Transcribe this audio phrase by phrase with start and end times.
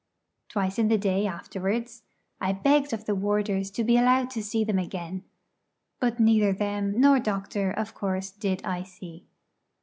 [0.49, 2.01] Twice in the day afterwards
[2.39, 5.23] I begged of the warders to be allowed to see them again,
[5.99, 9.25] but neither them nor doctor of course did I see.